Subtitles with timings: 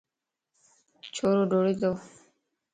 [1.15, 1.91] ڇورو ڊوڙتو